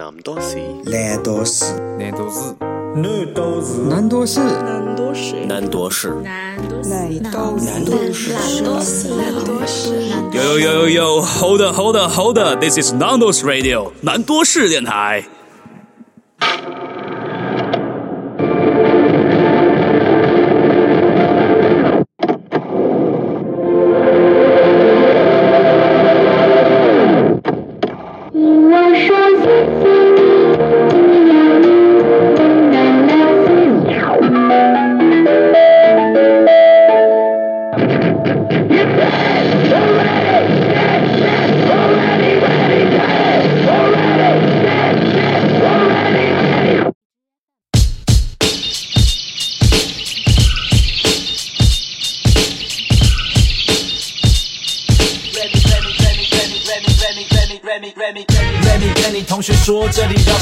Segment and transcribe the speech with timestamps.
[0.00, 0.56] 南多士，
[0.86, 1.62] 南多士，
[1.98, 2.56] 南多士，
[2.96, 9.92] 南多士，南多士，南多士，南多士，南多士，南多士，南多士，南多士。
[10.32, 15.22] Yo yo yo yo yo，Hold hold hold，This is 南多士 Radio，南多士电台。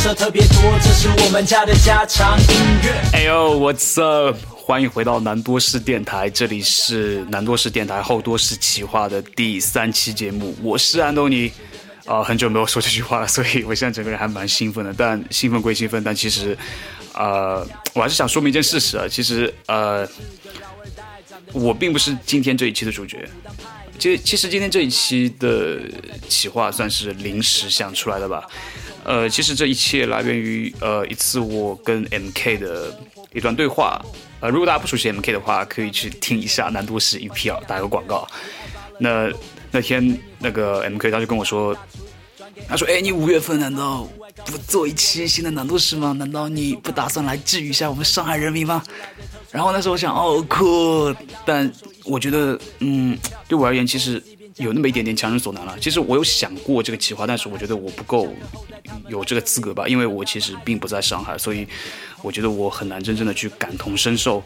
[0.02, 2.46] 这特别多，这是我们家的家常音
[2.84, 3.02] 乐。
[3.12, 4.36] 哎呦，What's up？
[4.54, 11.50] 欢迎回到南多士电台，这里是南多士电台后多士企划的第三期节目，我是安东尼。
[12.06, 14.94] 啊，很久没有说这句话了，所以我现在整个人还蛮兴奋的。
[14.96, 16.56] 但兴奋归兴奋，但其实，
[17.12, 20.08] 呃，我还是想说明一件事实啊，其实，呃，
[21.52, 23.28] 我并不是今天这一期的主角。
[23.98, 25.80] 其实，其实今天这一期的
[26.28, 28.46] 企划算是临时想出来的吧。
[29.08, 32.94] 呃，其实这一切来源于呃一次我跟 MK 的
[33.32, 33.98] 一段对话。
[34.40, 38.28] 呃，如果大家不熟悉 MK 的话，可以去听一下难度是 EP 打个广告。
[38.98, 39.32] 那
[39.70, 41.74] 那天那个 MK 他就跟我说，
[42.68, 44.06] 他说：“哎，你五月份难道
[44.44, 46.12] 不做一期新的难度是吗？
[46.12, 48.82] 难道你不打算来治愈一下我们上海人民吗？”
[49.50, 51.14] 然后那时候我想，哦，酷，
[51.46, 51.72] 但。
[52.04, 54.22] 我觉得，嗯，对我而言，其实
[54.58, 55.78] 有那么一点点强人所难了。
[55.80, 58.32] 其实我有想过这个企划，但是我觉得我不够
[59.08, 61.66] 有这个资格吧，因为我其实并不在上海，所以
[62.22, 64.42] 我觉得我很难真正的去感同身受。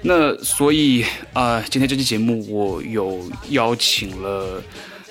[0.00, 4.62] 那所以啊，今天这期节目我有邀请了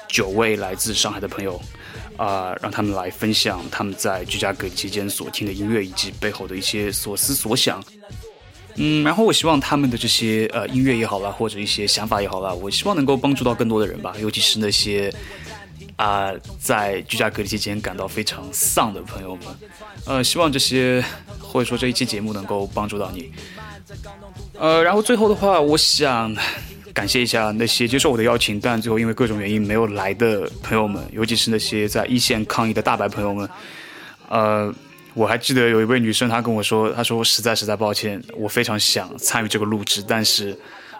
[0.08, 1.62] 九位来自上海的朋友
[2.16, 7.84] 啊，让他们来分享他们在居家隔离期间所听的音乐以及背后的一些所思所想。
[8.80, 15.12] 嗯，然后我希望他们的这些呃音乐也好啦，或者一些想法也好啦，我希望能够帮助到更多的人吧，尤其是那些
[15.96, 19.46] 啊在居家隔离期间感到非常丧的朋友们。
[20.06, 21.04] 呃，希望这些
[21.40, 23.32] 或者说这一期节目能够帮助到你。
[24.60, 26.36] 呃，然后最后的话，我想
[26.94, 33.50] 感谢一下那些接受我的邀请，但最后因为各种原因没有来的朋友们，尤其是那些在一线抗疫的大白朋友们。
[34.30, 34.72] 呃。
[35.18, 40.56] 我还记得有一位女生，她跟我说：“她说实在实在抱歉，我非常想参与这个录制，但是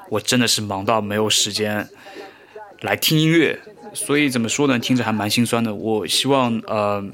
[0.10, 1.88] 我真的是忙到没有时间
[2.82, 3.60] 来听音乐，
[3.94, 4.80] 所以怎么说呢？
[4.80, 5.72] 听着还蛮心酸的。
[5.76, 7.06] 我希望呃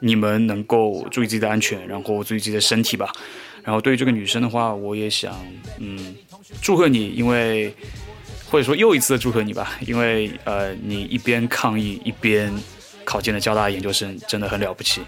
[0.00, 3.10] 你们能够注意自己的安全，然后注意自己的身体吧。
[3.64, 5.34] 然后对于这个女生的话，我也想
[5.78, 6.14] 嗯
[6.60, 7.74] 祝贺你，因为
[8.50, 12.52] 或者说又一次的祝贺你吧，因为呃你一边抗议一边
[13.02, 15.00] 考进了交大研究生，真的很了不起。”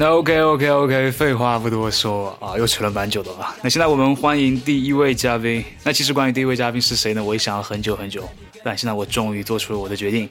[0.00, 3.54] 那 OK OK OK，废话不多说啊，又扯了蛮久的了。
[3.60, 5.62] 那现在我们欢迎第一位嘉宾。
[5.84, 7.22] 那其实关于第一位嘉宾是谁呢？
[7.22, 8.26] 我也想了很久很久，
[8.64, 10.26] 但现在我终于做出了我的决定。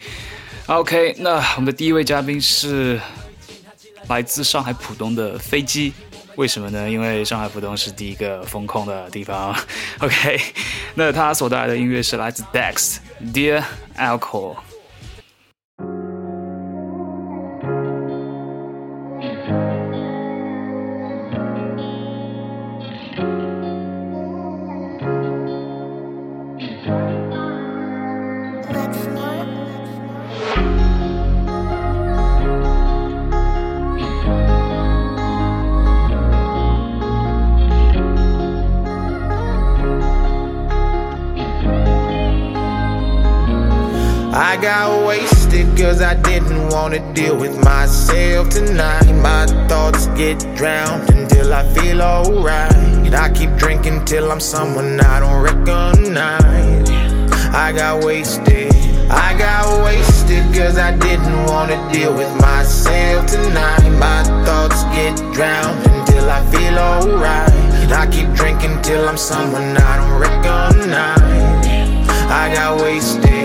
[0.66, 3.00] OK，那我们的第一位嘉宾是
[4.07, 5.94] 来自上海浦东的飞机。
[6.36, 6.90] 为什么呢？
[6.90, 9.56] 因为上海浦东是第一个封控的地方。
[10.01, 10.41] OK，
[10.96, 12.97] 那他所带来的音乐是来自 Dex
[13.31, 13.63] Dear
[13.96, 14.56] Alcohol。
[46.00, 49.12] Cause I didn't wanna deal with myself tonight.
[49.22, 53.13] My thoughts get drowned until I feel alright.
[53.13, 56.90] I keep drinking till I'm someone I don't recognize.
[57.54, 58.74] I got wasted.
[59.12, 63.90] I got wasted cause I didn't wanna deal with myself tonight.
[64.00, 67.92] My thoughts get drowned until I feel alright.
[67.92, 71.19] I keep drinking till I'm someone I don't recognize.
[72.31, 73.38] I got wasted.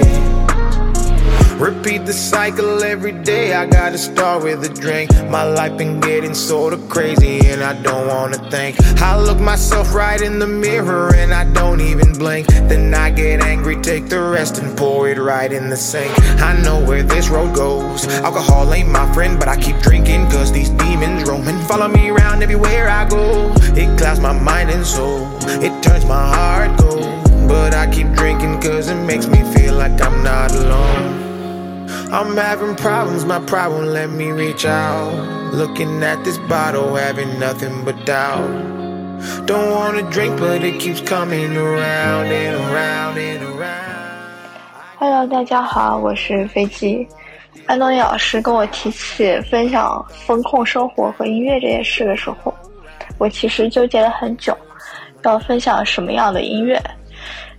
[1.59, 3.55] Repeat the cycle every day.
[3.55, 5.11] I gotta start with a drink.
[5.31, 8.77] My life been getting sorta crazy, and I don't wanna think.
[9.01, 12.49] I look myself right in the mirror, and I don't even blink.
[12.69, 16.13] Then I get angry, take the rest, and pour it right in the sink.
[16.43, 18.07] I know where this road goes.
[18.09, 21.59] Alcohol ain't my friend, but I keep drinking, cause these demons roaming.
[21.67, 23.53] Follow me around everywhere I go.
[23.77, 25.29] It clouds my mind and soul,
[25.63, 27.49] it turns my heart cold.
[27.49, 31.24] But I keep drinking, cause it makes me feel like I'm not alone.
[32.13, 35.13] I'm having problems, my problem let me reach out.
[35.53, 38.49] Looking at this bottle, having nothing but doubt.
[39.47, 43.95] Don't wanna drink, but it keeps coming around and around and around.
[44.99, 47.07] Hello，大家好，我是飞机。
[47.67, 52.55] 安东尼老师跟我提起分享风控生活和音乐这件事的时候，
[53.19, 54.57] 我其实纠结了很久，
[55.23, 56.81] 要分享什么样的音乐。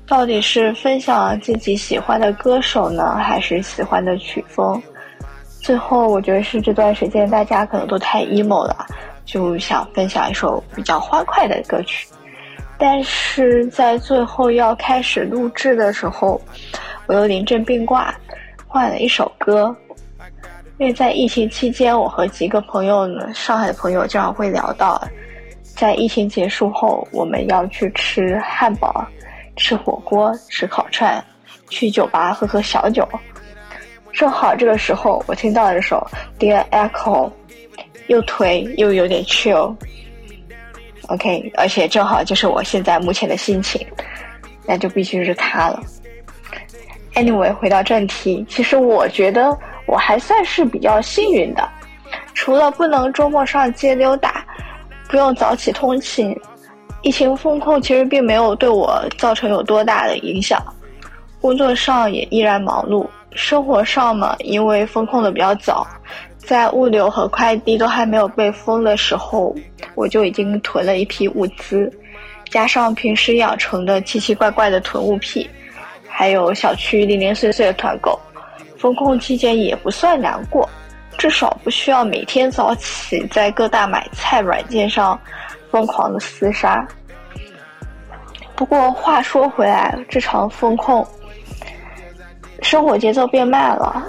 [0.08, 4.82] 到底是分享自己喜欢的歌手呢，还是喜欢的曲风？
[5.62, 8.86] 最后，我觉得是这段时间大家可能都太 emo 了，
[9.26, 12.08] 就想分享一首比较欢快的歌曲。
[12.78, 16.40] 但是在最后要开始录制的时候，
[17.08, 18.14] 我又临阵变卦，
[18.68, 19.76] 换了一首歌。
[20.78, 25.02] 因为在疫情期间，我和几个朋友呢，上海的朋友经常会聊到，
[25.64, 29.08] 在疫情结束后，我们要去吃汉堡。
[29.56, 31.24] 吃火锅，吃烤串，
[31.70, 33.08] 去酒吧喝喝小酒。
[34.12, 36.08] 正好这个时候，我听到了这首
[36.42, 37.30] 《Dear Echo》，
[38.08, 39.76] 又颓又有点 chill。
[41.08, 43.86] OK，而且正好就是我现在目前的心情，
[44.66, 45.84] 那就必须是它了。
[47.14, 51.68] Anyway，回到正题，其实我觉得我还算是比较幸运的，
[52.34, 54.46] 除了不能周末上街溜达，
[55.08, 56.36] 不用早起通勤。
[57.06, 60.60] 疫情风控其实并没有对我造成有多大的影响，
[61.40, 65.86] 工作上也依然忙碌，生活上嘛，因为风控的比较早，
[66.36, 69.56] 在物流和快递都还没有被封的时候，
[69.94, 71.94] 我就已经囤了一批物资，
[72.50, 75.48] 加上平时养成的奇奇怪怪的囤物癖，
[76.08, 78.20] 还有小区零零碎碎的团购，
[78.80, 80.68] 风控期间也不算难过，
[81.20, 85.20] 至少不需要每天早起在各大买菜软件上。
[85.76, 86.88] 疯狂的厮杀。
[88.56, 91.06] 不过话说回来，这场风控，
[92.62, 94.02] 生活节奏变慢了，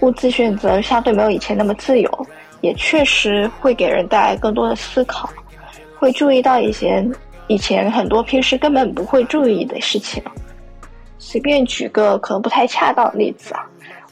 [0.00, 2.26] 物资选择相对没有以前那么自由，
[2.60, 5.30] 也确实会给人带来更多的思考，
[5.96, 7.08] 会注意到一些
[7.46, 10.20] 以前很多平时根本不会注意的事情。
[11.18, 13.64] 随便举个可能不太恰当的例子啊，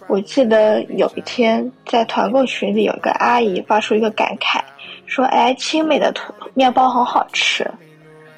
[0.06, 4.60] 我记得有一天在团购群里，有一个阿姨发出一个感慨。
[5.10, 7.68] 说哎，青美的土面包很好吃。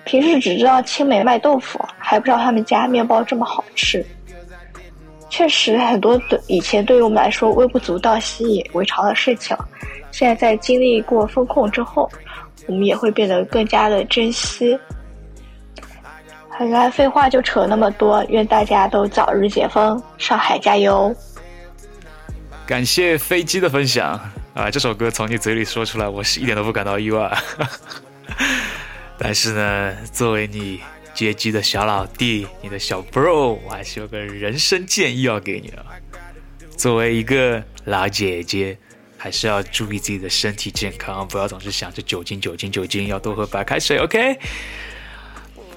[0.05, 4.05] 平时只知道青美卖豆腐，还不知道他们家面包这么好吃。
[5.29, 9.55] 确实，很多的以前对于我们来说微不足道、习以为常的事情，
[10.11, 12.11] 现在在经历过风控之后，
[12.67, 14.77] 我们也会变得更加的珍惜。
[16.49, 21.15] 好了，废话就扯那么多，愿大家都早日解封，上海加油！
[22.67, 24.19] 感谢飞机的分享。
[24.55, 27.39] 啊，这首歌从你嘴里说出来，我是一点都不感到意外。
[29.17, 30.81] 但是呢，作为你
[31.15, 35.87] 接机的小老弟，你的小 bro，我还是有个人生建议要给你啊。
[36.77, 38.77] 作为一个老姐姐，
[39.17, 43.97] 还是要注意自己的身体健康，不要总是想着酒精、酒精、酒精，要多喝白开水。
[43.99, 44.39] OK。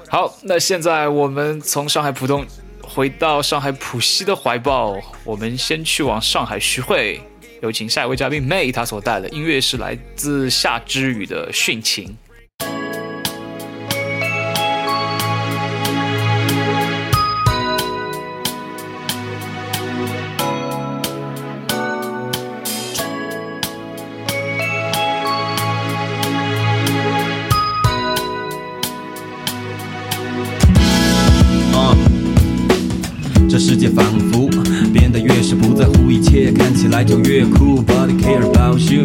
[0.10, 2.46] 好，那现在我们从上海浦东
[2.82, 7.22] 回到上海浦西的怀抱，我们先去往上海徐汇。
[7.66, 12.16] 有请下一位嘉宾 May，他所带的音乐是来自夏之雨的殉情。
[33.50, 34.25] 这世界仿佛
[36.16, 37.84] 一切，看起来就越酷。
[37.84, 39.04] ，Body care about you,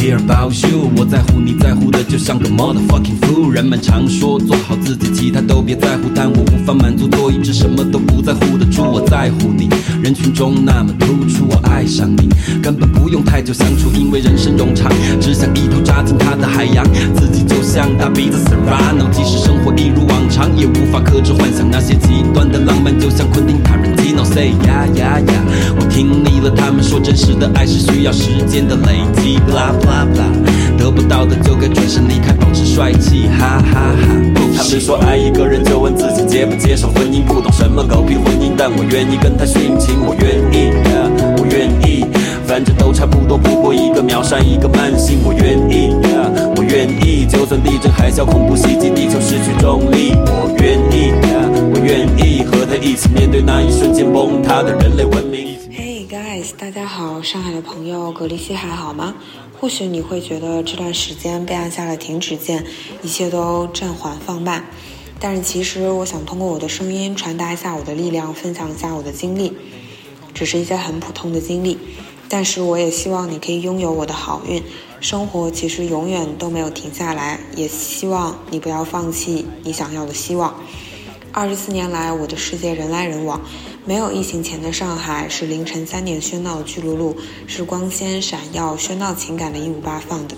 [0.00, 0.90] care about you。
[0.96, 3.50] 我在乎你在乎的就像个 motherfucking fool。
[3.50, 8.82] 人们常说做好自己，其他都别在乎，但我无法满足做一只什么都不在乎的猪。
[8.82, 9.68] 我在乎你，
[10.02, 12.30] 人群中那么突出，我爱上你，
[12.62, 14.90] 根本不用太久相处，因为人生冗长，
[15.20, 16.82] 只想一头扎进他的海洋，
[17.14, 19.10] 自己就像大鼻子 Serrano。
[19.10, 23.60] 即使生活一如往常，也无法克制幻想那些极端的浪漫，就像昆汀。
[23.62, 25.44] 塔伦蒂诺 say 呀呀呀，
[25.76, 34.06] 我听腻了，他们说真实的爱是需要时间的累积，blah blah blah，得不到的就该转身离开，保持帅气，哈哈哈。
[34.56, 40.70] 他们说爱一个人就问自己接不接受婚姻，不懂什么狗屁婚姻，但我愿意跟他殉情，我愿意。
[42.46, 45.20] 反正都差不多，不过一个秒杀一个慢性。
[45.22, 55.50] 我愿意，yeah, 我愿意，就算地震、海啸、恐怖袭击地球，失去重力，我愿意，yeah, 我愿意和他一起面对那一瞬间崩塌的人类文明。
[56.56, 59.14] 大家好，上海的朋友，隔离期还好吗？
[59.58, 62.64] 或许你会觉得这段时间被按下了停止键，
[63.02, 64.64] 一切都暂缓放慢。
[65.18, 69.52] 但是其实我想通过我的声音传达一下我的力量，分享一下我的经历，
[70.32, 71.78] 只是一些很普通的经历。
[72.28, 74.62] 但是我也希望你可以拥有我的好运。
[75.00, 80.54] 生活其实永远都没有停下来，也希望你不要放弃你想要的希望。
[81.32, 83.40] 二十四年来，我的世界人来人往，
[83.84, 90.34] 没有疫情前的上海是凌晨三点喧闹的巨鹿路，是光鲜闪耀喧闹情感的义无八放的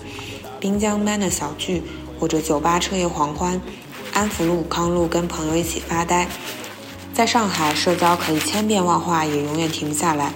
[0.59, 1.81] 滨江 man 的小聚，
[2.19, 3.59] 或者酒吧彻夜狂欢，
[4.13, 6.27] 安福路、康路跟朋友一起发呆。
[7.11, 10.31] 在上海，社交可以千变万化，也永远停不下来。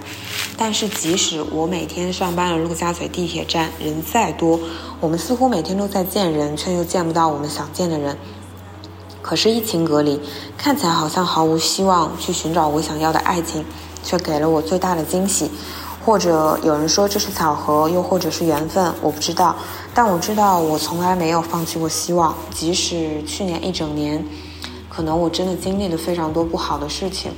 [0.56, 4.58] 但是，即使我每天上班的陆家嘴地铁站人再多，
[5.00, 8.18] 我们似乎每天都在见人，却又见不到我们想见的人。
[9.28, 10.18] 可是疫情隔离，
[10.56, 13.62] 看起来好像毫无希望去寻找我想要的爱情，
[14.02, 15.50] 却给了我最大的惊喜。
[16.02, 19.54] 或者有人说这是巧合，又或者是缘分，我不知道。
[19.92, 24.24] 但我知道我从来没有放弃过希望，即使去年一整年，
[24.88, 27.30] 可能我真的经历了非常多不好的事情，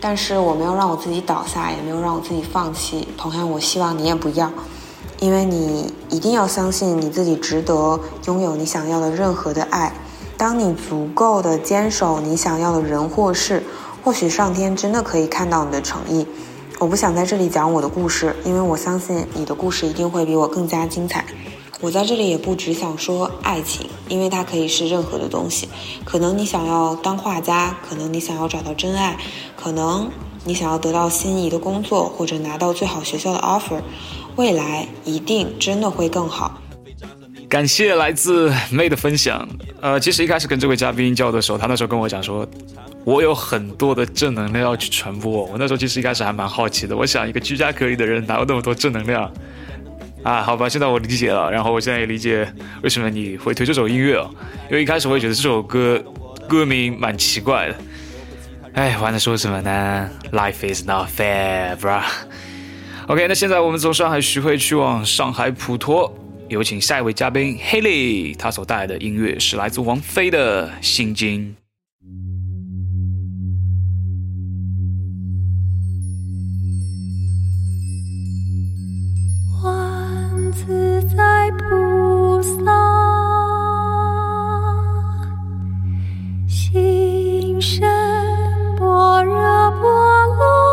[0.00, 3.08] 但是我没有让我自己倒下，也没有让我自己放弃。
[3.18, 4.48] 同样，我希望你也不要，
[5.18, 9.92] 因为你一定要相信你自己值得拥有你想要的任何的爱。
[10.42, 13.62] 当你足够的坚守你想要的人或事，
[14.02, 16.26] 或许上天真的可以看到你的诚意。
[16.80, 21.24] 我不想在这里讲我的故事，因为我相信你的故事一定会比我更加精彩。
[21.80, 25.68] 我在这里也不只想说爱情，因为它可以是任何的东西。
[26.04, 29.16] 可能你想要当画家，可能你想要找到真爱，
[29.54, 30.10] 可能
[30.42, 33.80] 你想要得到心仪的工作，或者拿到最好学校的 offer。
[34.34, 36.58] 未来一定真的会更好。
[37.52, 39.46] 感谢来自妹的分享。
[39.82, 42.48] 呃，其实一开始跟这位嘉宾交流的时候，他那时候跟我讲说，
[43.04, 45.44] 我有很多的正能量要去传播。
[45.44, 49.30] 我那时候其实一开始还蛮好奇的，我想一个居家隔离的人哪有那么多正能量
[50.22, 50.40] 啊？
[50.42, 52.50] 好吧，现在我理解了，然后我现在也理解
[52.82, 54.30] 为什么你会推这首音乐哦，
[54.70, 56.02] 因为一开始我也觉得这首歌
[56.48, 57.76] 歌名蛮奇怪的。
[58.72, 62.00] 哎，我还能说什么呢？Life is not fair, bro.
[63.08, 66.16] OK，那现在我们从上海徐汇去往上海普陀。
[66.52, 71.56] 有请下一位嘉宾 Haley，他所带来的音乐是来自王菲的《心经》。
[79.62, 82.60] 观自在菩萨，
[86.46, 87.80] 心生
[88.78, 89.88] 般若波
[90.36, 90.71] 罗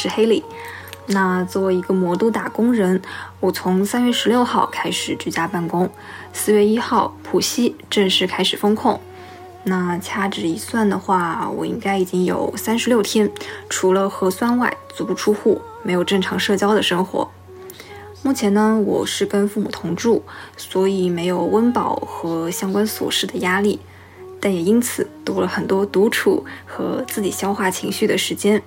[0.00, 0.42] 是 Haley。
[1.06, 3.02] 那作为一个魔都打工人，
[3.40, 5.90] 我从三月十六号开始居家办公，
[6.32, 8.98] 四月一号浦西正式开始封控。
[9.64, 13.30] 那掐指一算的话，我应该已经有三十六天，
[13.68, 17.28] 除了核酸外，足不出户，没有正常社交的生活。
[18.22, 20.22] 目前呢，我是跟父母同住，
[20.56, 23.80] 所以没有温饱和相关琐事的压力，
[24.40, 28.62] 但也因此多了很多独处和自己消化情绪的时间。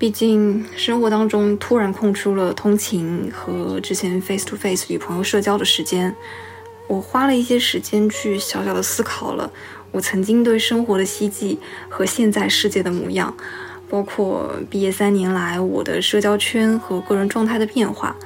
[0.00, 6.16] 毕竟生活当中突然空出了通勤和之前 face to face 与朋友社交的时间，
[6.86, 9.52] 我花了一些时间去小小的思考了
[9.92, 11.58] 我曾经对生活的希冀
[11.90, 13.36] 和现在世界的模样，
[13.90, 18.16] 包括毕业三年来我的社交圈和个人状态的变化，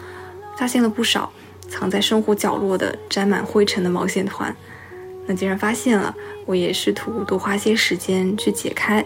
[0.57, 1.33] 发现了不少
[1.69, 4.55] 藏在生活角落的沾满灰尘的毛线团。
[5.27, 6.15] 那既然发现了，
[6.47, 9.05] 我也试图多花些时间去解开。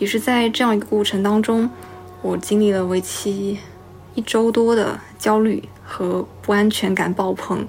[0.00, 1.70] 也是在这样一个过程当中，
[2.22, 3.58] 我经历了为期
[4.14, 7.68] 一周多的焦虑和不安全感爆棚，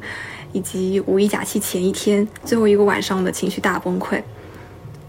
[0.54, 4.24] 以及五一假期前一天最后一个晚上的情绪大崩溃。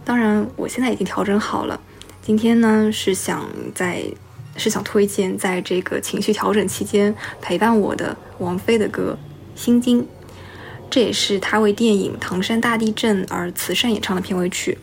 [0.05, 1.81] 当然，我现在已经调整好了。
[2.21, 4.03] 今天呢，是想在
[4.57, 9.17] 是想推荐在这个情绪调整期间陪伴我的王菲的歌
[9.61, 10.03] 《心经》。
[10.91, 14.77] 这也是他为电影《唐山大地震》而慈善演唱的片尾曲。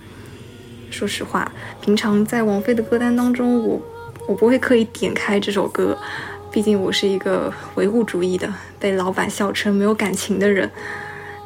[0.90, 3.82] 说实话，平常在王菲的歌单当中，我
[4.28, 5.98] 我不会刻意点开这首歌，
[6.52, 10.70] 毕竟我是一个唯物主义的，被老板笑称没有感情的人。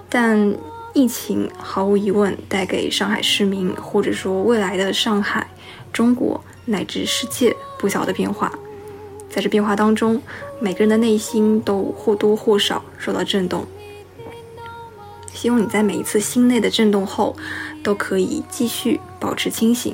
[0.10, 0.54] 但
[0.94, 5.48] 疫情毫无疑问带给上海市民，或者说未来的上海、
[5.92, 8.52] 中国乃至世界不小的变化。
[9.30, 10.22] 在这变化当中，
[10.60, 13.66] 每个人的内心都或多或少受到震动。
[15.44, 17.36] 希望你在每一次心内的震动后，
[17.84, 19.94] 都可以继续保持清醒，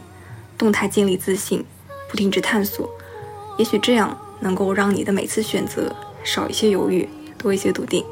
[0.59, 1.65] 动态建立自信，
[2.07, 2.87] 不停止探索。
[3.57, 8.05] 也许这样能够让你的每次选择少一些犹豫，多一些笃定。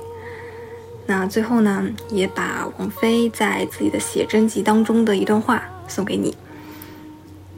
[1.05, 6.35] 那最后呢，也把王菲在自己的写真集当中的一段话送给你：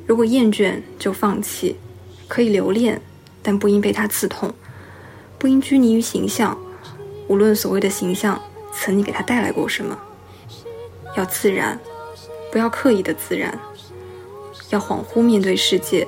[0.05, 1.77] 如果厌倦就放弃，
[2.27, 3.01] 可以留恋，
[3.41, 4.53] 但不应被它刺痛，
[5.37, 6.57] 不应拘泥于形象，
[7.29, 8.41] 无论所谓的形象。
[8.73, 9.97] 曾经给他带来过什么？
[11.17, 11.77] 要自然，
[12.51, 13.57] 不要刻意的自然。
[14.69, 16.07] 要恍惚面对世界，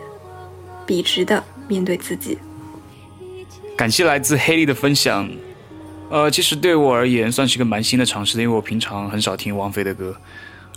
[0.85, 2.37] 笔直的面对自己。
[3.75, 5.27] 感谢来自黑莉的分享。
[6.09, 10.15] 呃，其实对我而言算是一个蛮新的尝试，因为我平常很少听王菲的歌。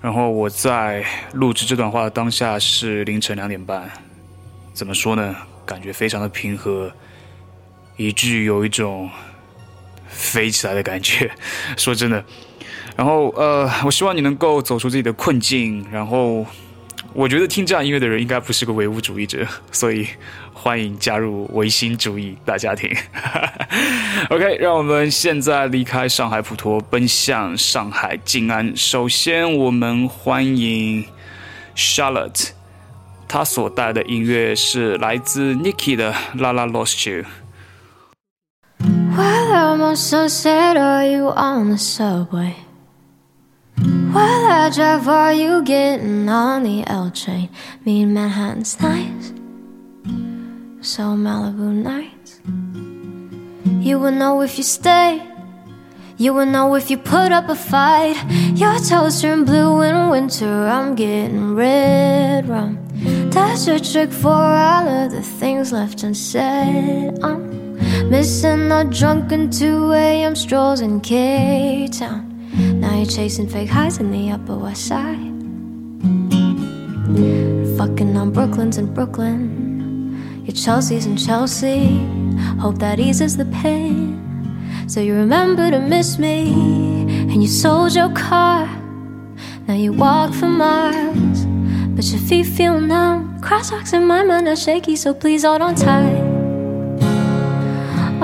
[0.01, 3.91] 然后我在录制这段话的当下是凌晨两点半。
[4.73, 5.37] 怎么说呢？
[5.67, 6.91] 感觉非常的平和，
[7.97, 9.11] 以至于有一种。
[10.15, 11.31] 飞起来的感觉，
[11.77, 12.25] 说真的，
[12.97, 15.85] 然后呃，我希望你能够走出自己的困境。
[15.91, 16.47] 然后，
[17.13, 20.07] 我觉得听这样音乐的人应该不是个唯物主义者，所以
[20.53, 22.89] 欢迎加入唯心主义大家庭。
[24.31, 28.75] OK，让我们现在离开上海普陀，奔向上海静安。
[28.77, 31.05] 首先，我们欢迎
[31.77, 32.51] Charlotte，
[33.29, 37.23] 她所带的音乐是来自 Nikki 的《La La Lost You》。
[39.17, 42.57] While I'm on Sunset, are you on the subway?
[43.77, 47.49] While I drive, are you getting on the L train?
[47.85, 49.33] Me and Manhattan's nice,
[50.81, 52.41] so Malibu nights.
[53.87, 55.23] You will know if you stay.
[56.17, 58.17] You will know if you put up a fight.
[58.57, 60.67] Your toes turn blue in winter.
[60.67, 62.79] I'm getting red rum.
[63.31, 67.23] That's a trick for all of the things left unsaid.
[67.23, 67.64] I'm
[68.15, 70.37] Missing the drunken 2 a.m.
[70.37, 72.23] strolls in K Town.
[72.81, 75.33] Now you're chasing fake highs in the Upper West Side.
[77.77, 80.45] Fucking on Brooklyn's in Brooklyn.
[80.45, 82.07] Your Chelsea's in Chelsea.
[82.61, 84.87] Hope that eases the pain.
[84.87, 86.53] So you remember to miss me.
[87.33, 88.69] And you sold your car.
[89.67, 91.47] Now you walk for miles.
[91.97, 93.41] But your feet feel numb.
[93.41, 96.24] Crosswalks in my mind are shaky, so please hold on tight.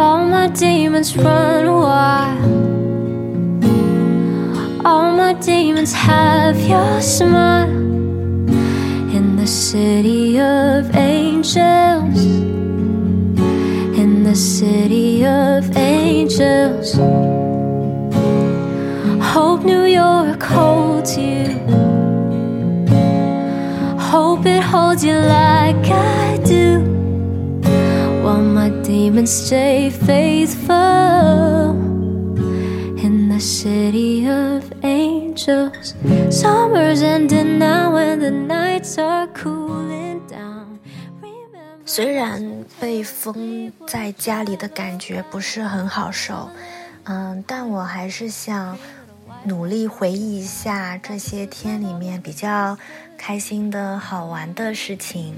[0.01, 3.65] All my demons run wild.
[4.83, 7.69] All my demons have your smile.
[9.15, 12.25] In the city of angels.
[14.03, 16.95] In the city of angels.
[19.35, 21.45] Hope New York holds you.
[23.99, 26.90] Hope it holds you like I do
[28.61, 31.71] my demons stay faithful
[33.03, 35.95] in the city of angels.
[36.29, 40.79] Summer's ending now and the nights are cooling down.
[41.87, 46.51] 虽然被封在家里的感觉不是很好受，
[47.05, 48.77] 嗯，但我还是想
[49.45, 52.77] 努力回忆一下这些天里面比较
[53.17, 55.35] 开心的好玩的事情。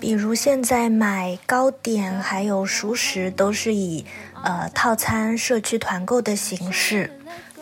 [0.00, 4.06] 比如现在买糕点还有熟食都是以
[4.44, 7.10] 呃套餐社区团购的形式，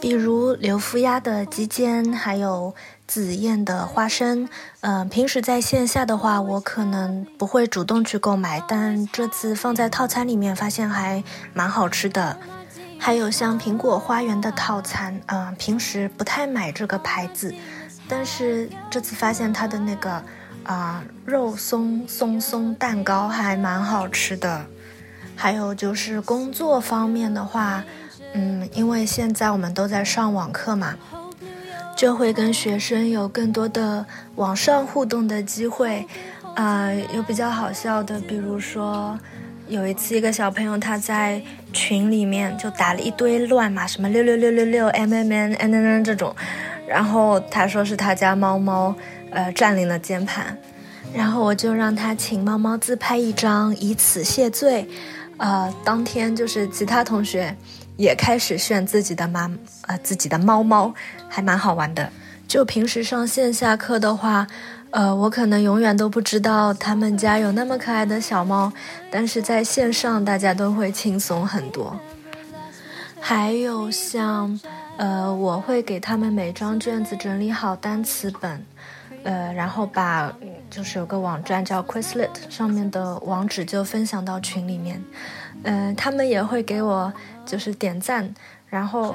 [0.00, 2.74] 比如刘福鸭的鸡尖，还有
[3.06, 4.48] 紫燕的花生。
[4.80, 12.36] 嗯，平时在线下的话，我可能不会主动去购买，但这次放在套餐里面，发现还蛮好吃的。
[12.98, 17.54] 还有像苹果花园的套餐，嗯，平时不太买这个牌子，
[18.06, 20.22] 但是这次发现它的那个。
[20.66, 24.66] 啊，肉松松松蛋糕还蛮好吃的，
[25.36, 27.84] 还有就是工作方面的话，
[28.34, 30.96] 嗯，因为现在我们都在上网课嘛，
[31.96, 36.06] 就会跟学生有更多的网上互动的机会。
[36.56, 39.18] 啊，有比较好笑的，比如说
[39.68, 41.38] 有一次一个小朋友他在
[41.70, 46.34] 群里面就打了一堆乱码，什么六六六六六 M M N N N N 这种，
[46.88, 48.96] 然后他说是他家猫猫
[49.30, 50.56] 呃占领了键盘，
[51.14, 54.88] 然后我就让他请猫猫自拍一张，以此谢罪。
[55.38, 57.56] 呃，当天就是其他同学
[57.96, 59.50] 也开始炫自己的妈
[59.82, 60.94] 呃自己的猫猫，
[61.28, 62.10] 还蛮好玩的。
[62.48, 64.46] 就平时上线下课的话。
[64.92, 68.72] 呃，我可能永远都不知道他们家有那么可爱的小猫，
[69.10, 71.94] 但是在线上大家都会轻松很多。
[73.20, 74.58] 还有像，
[74.96, 78.64] 呃，我会给他们每张卷子整理好单词本，
[79.26, 80.32] 呃，然后把
[80.70, 85.02] 就是有个网站叫 Quizlet 上面的网址就分享到群里面，
[85.64, 87.12] 嗯，他们也会给我
[87.44, 88.32] 就是点赞，
[88.68, 89.14] 然后。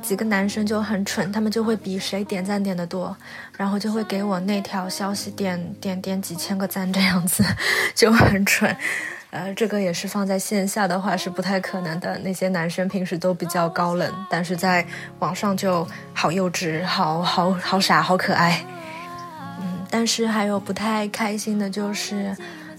[0.00, 3.14] 几个男生就很蠢，他们就会比谁点赞点的多，
[3.58, 7.44] 然后就会给我那条消息点点点几千个赞这样子，
[7.94, 8.74] 就很蠢。
[9.28, 12.16] 呃，这个也是放在线下的话是不太可能的。
[12.20, 14.82] 那些男生平时都比较高冷，但是在
[15.18, 18.64] 网上就好幼稚，好好好傻，好可爱。
[19.92, 22.34] 但是还有不太开心的就是，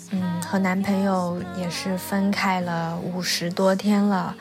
[0.09, 4.35] 嗯，和男朋友也是分开了五十多天了。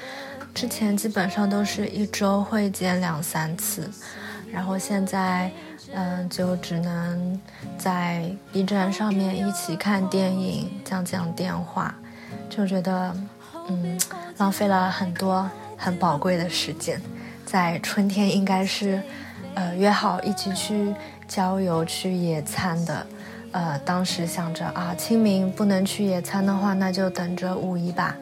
[0.55, 3.91] 之前基本上都是一周会见两三次，
[4.51, 5.51] 然后现在，
[5.93, 7.39] 嗯，就只能
[7.77, 11.95] 在 B 站上面一起看电影、讲讲电话，
[12.49, 13.15] 就觉得，
[13.69, 14.01] 嗯，
[14.39, 16.99] 浪费了很多很宝贵的时间。
[17.45, 19.03] 在春天应该是，
[19.55, 20.95] 呃，约好一起去
[21.33, 23.07] 郊游、去野餐的，
[23.53, 28.15] 呃，当时想着啊，清明不能去野餐的话，那就等着五一吧。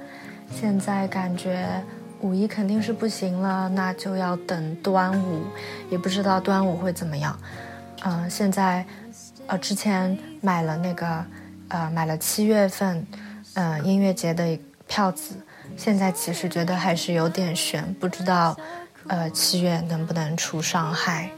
[0.54, 1.82] 现在感觉。
[2.22, 5.40] 五一肯定是不行了，那就要等端午，
[5.88, 7.34] 也不知道端午会怎么样。
[8.04, 8.84] 嗯，现在，
[9.46, 11.24] 呃，之前买了那个，
[11.68, 13.06] 呃，买了七月份，
[13.54, 14.44] 嗯，音乐节的
[14.86, 15.34] 票子，
[15.78, 18.54] 现在其实觉得还是有点悬，不知道，
[19.06, 21.30] 呃，七月能不能出上海。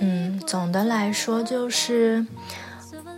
[0.00, 2.26] 嗯，总的来说就是，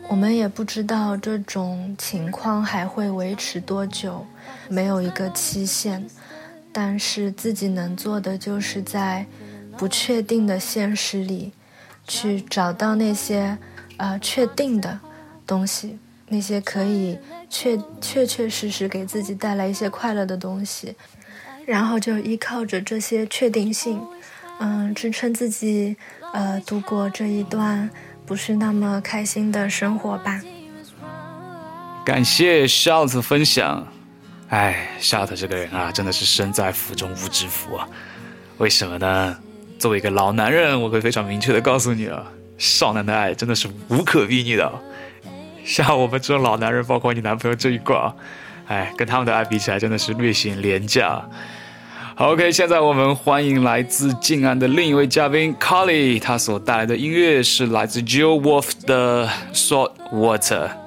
[0.08, 4.26] 我们也不知道这种情况还会维持多久。
[4.68, 6.06] 没有一个期限，
[6.72, 9.26] 但是自己能做的就是在
[9.76, 11.52] 不确定的现实里，
[12.06, 13.58] 去找到那些
[13.98, 14.98] 呃确定的
[15.46, 17.18] 东西，那些可以
[17.50, 20.96] 确确确实实给自己带来一些快乐的东西，
[21.66, 24.00] 然后就依靠着这些确定性，
[24.58, 25.96] 嗯，支撑自己
[26.32, 27.88] 呃度过这一段
[28.26, 30.40] 不是那么开心的生活吧。
[32.04, 33.86] 感谢 Shout 分享。
[34.48, 37.88] 哎，夏特这个人啊，真的是身在福中不知福啊！
[38.58, 39.38] 为什么呢？
[39.78, 42.22] 作为一个老男人，我会非常明确的告诉你啊，
[42.58, 44.70] 少男的爱真的是无可比拟的。
[45.64, 48.14] 像我们这种老男人，包括你男朋友这一挂，
[48.66, 51.22] 哎，跟他们的爱比起来，真的是略显廉价。
[52.14, 60.81] 好，OK，现在我们欢迎来自静安的另一位嘉宾 c a l l y 他所带来的音乐是来自 Joe Wolf 的 Salt Water。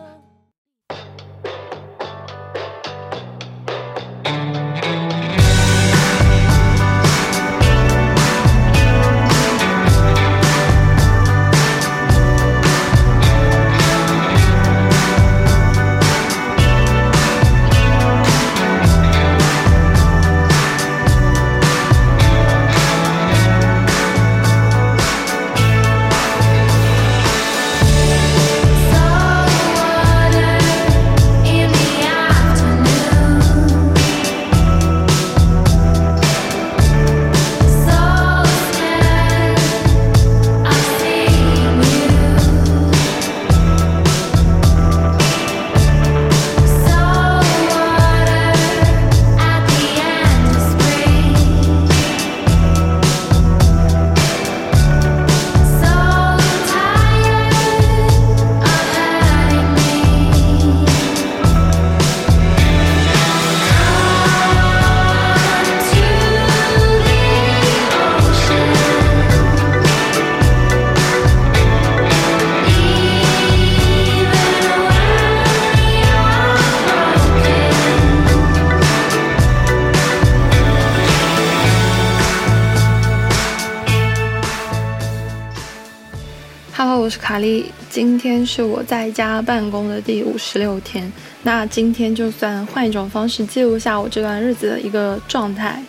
[87.36, 87.65] 卡莉。
[87.89, 91.12] 今天是我在家办公的第五十六天。
[91.43, 95.84] 那今天就算换一种方式记录下我这段日子的一个状态。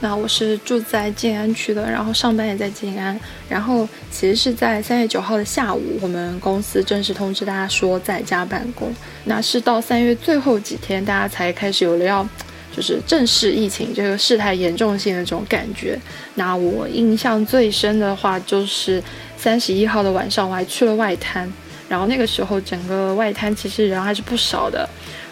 [0.00, 3.18] 那我是住在静安区的，然后上班也在静安。
[3.46, 8.90] 然后其实是在三月九号的下午，我们公司正式通知大家说在家办公。
[9.24, 12.26] 那是到三月最后几天，大家才开始有了要。
[12.74, 15.98] 就是正式疫情这个事态严重性的这种感觉。
[16.34, 19.02] 那我印象最深的话，就是
[19.46, 21.48] 三十一号的晚上，我还去了外滩。
[21.88, 24.88] 然后那个时候，整个外滩其实人还是不少的。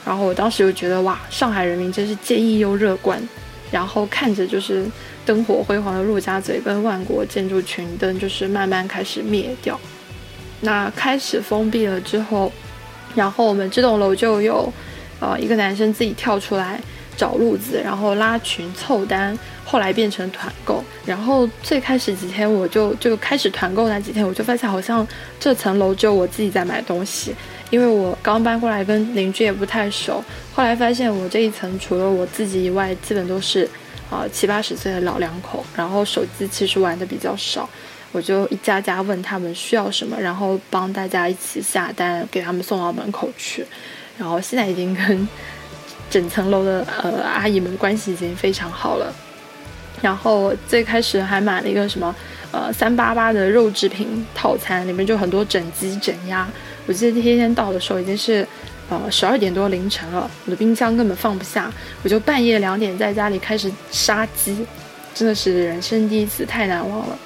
[0.06, 3.20] 然后我当时就觉得，哇，上海人民真是坚毅又乐观。
[3.72, 4.86] 然后看着就是
[5.26, 9.76] 灯火辉煌的陆家嘴跟万国建筑群灯，就是慢慢开始灭掉。
[10.60, 12.52] 那开始封闭了之后，
[13.16, 14.72] 然后我们这栋楼就有，
[15.18, 16.80] 呃，一个男生自己跳出来。
[17.16, 20.84] 找路子，然后拉群凑单，后来变成团购。
[21.04, 25.06] 然后最开始几天，我就就开始团购那几天，我就发现好像
[25.40, 27.34] 这层楼只有我自己在买东西，
[27.70, 30.22] 因为我刚搬过来，跟邻居也不太熟。
[30.54, 33.68] 后来发现我这一层除了我自己以外，基本都是
[34.10, 37.68] 啊七八十岁的老两口，然后手机其实玩的比较少。
[38.12, 43.66] 我就一家家问他们需要什么，然后帮大家一起下单，给他们送到门口去。
[44.16, 45.28] 然后现在已经跟。
[46.10, 49.12] 整层楼的呃阿姨们关系已经非常好了，
[50.04, 52.14] 然后最开始还买了一个什么
[52.52, 56.46] 呃三八八的肉制品套餐，里面就很多整鸡整鸭。
[56.86, 58.46] 我记得第一天到的时候已经是
[58.90, 64.66] 呃十二点多凌晨了，我的冰箱根本放不下，我就半夜两点在家里开始杀鸡，
[65.14, 67.18] 真的是人生第一次，太难忘了。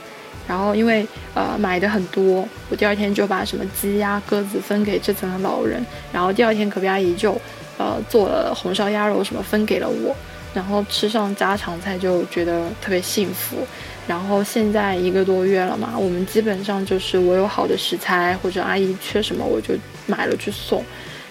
[0.47, 7.37] 然后因为呃买的很多，我第二天就把什么鸡鸭鸽子分给这层的老人，然后第二天隔壁阿姨就。
[7.81, 10.13] 呃，做了红烧鸭肉什么分给了我，
[10.55, 13.59] 然后吃上家常菜就觉得特别幸福。
[14.07, 19.75] 然后现在一个多月了嘛，我们基本上就是我有好的食材或者阿姨缺什么我就
[20.07, 20.83] 买了去送，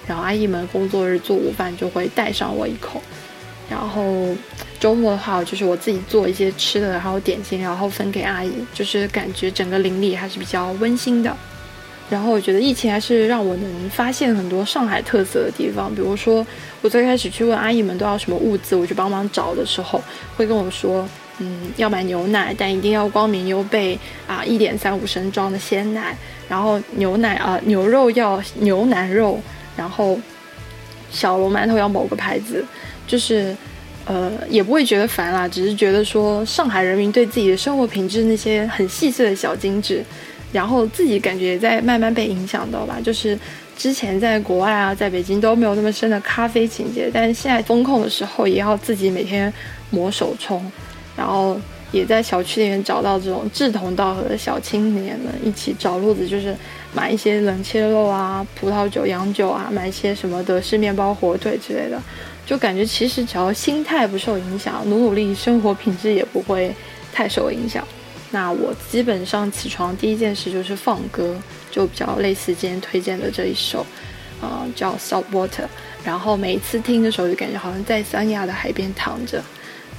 [0.05, 3.01] 然后阿姨们工作日做午饭就会带上我一口，
[3.67, 4.27] 然后
[4.79, 11.35] 周末的话就是我自己做一些吃的，然后点心，然后分给阿姨，就是感觉整个邻里还是比较温馨的。
[12.09, 16.45] 然后我觉得疫情还是让我能发现很多上海特色的地方，比如说
[16.81, 20.01] 我最开始去问阿姨们都要什么物资，我去帮忙找的时候，
[20.37, 21.05] 会跟我说，
[21.39, 26.15] 嗯，要买牛奶，但一定要光明优贝啊，一点三五升装的鲜奶，
[26.47, 29.41] 然后牛奶啊，牛肉要牛腩肉，
[29.75, 30.17] 然后
[31.11, 32.63] 小笼馒头要某个牌子，
[33.05, 33.53] 就是
[34.05, 40.01] 呃也不会觉得烦啦，只是觉得说上海人民对自己的生活品质那些很细碎的小精致。
[40.51, 43.37] 然后自己感觉也在慢慢被影响到吧，就是
[43.77, 49.51] 之前在国外啊，在北京都没有那么深的咖啡情节，但是现在风控的时候也要自己每天
[49.89, 50.71] 磨手冲，
[51.15, 51.59] 然后
[51.91, 56.55] 也在小区里面找到这种志同道合的小青年们一起找路子，就是
[56.93, 62.01] 买一些冷切肉啊、葡萄酒、洋酒啊，买一些什么德式面包、火腿之类的，
[62.45, 66.73] 就感觉其实只要心态不受影响，努努力，生活品质也不会
[67.13, 67.85] 太受影响。
[68.31, 71.35] 那我基本上起床第一件事就是放歌，
[71.71, 73.85] 就比较类似今天推荐的这一首，
[74.41, 75.47] 呃，叫《Salt Water》。
[76.03, 79.43] 然后每一次听的时候，就感觉好像在三亚的海边躺着。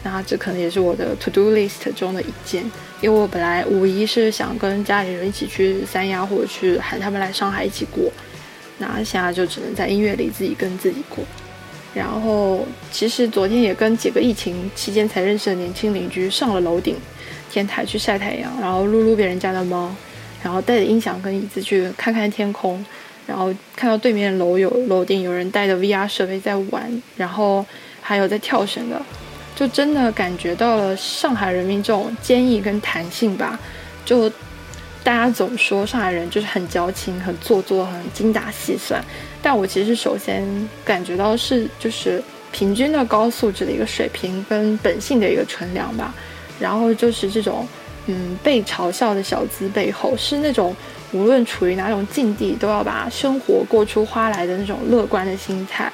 [0.03, 2.63] 那这可能也是我的 To Do List 中的一件，
[3.01, 8.13] 因为我本来五一是想跟家里人一起去三亚，或者去喊他们来上海一起过。
[8.79, 11.25] 那现在就只能在音乐里自己跟自己过。
[11.95, 16.95] 然后其实昨天也跟几个疫情期间才认识的年轻邻居上了楼顶。
[17.59, 19.93] 天台去晒太阳，然后撸撸别人家的猫，
[20.45, 22.85] 然后带着音响跟椅子去看看天空，
[23.27, 27.67] 然后看到对面楼有楼顶有人带着 VR 设备在玩，然后
[28.01, 29.03] 还有在跳绳的，
[29.57, 33.59] 就真的感觉到了上海人民这种坚毅跟弹性吧。
[34.05, 34.31] 就
[35.03, 39.05] 大家总说上海人就是很矫情、很做作、很精打细算，
[39.43, 40.47] 但我其实首先
[40.85, 46.15] 感觉到是就是平均的高素质的一个水平跟本性的一个纯良吧。
[46.59, 47.67] 然后就是这种，
[48.07, 50.75] 嗯，被嘲笑的小资背后，是那种
[51.13, 55.91] 无论处于哪种境地，都要把生活过出花来的那种乐观的心态。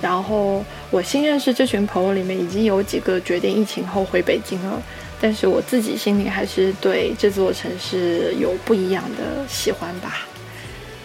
[0.00, 4.82] 然后我新认识这群朋友里面，已经有几个决定疫情后回北京了，
[5.20, 10.26] 但是我自己心里还是对这座城市有不一样的喜欢吧。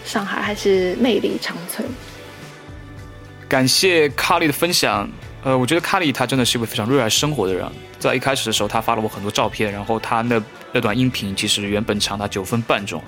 [0.04, 1.86] 上海还是魅力长存。
[3.48, 5.06] 感谢卡莉的分享。
[5.46, 7.64] 呃，我觉得卡莉她真的是一位非常热爱生活的人。
[8.00, 13.00] 在一开始的时候，她发了我很多照片，然后她那那段音频其实原本长达九分半钟。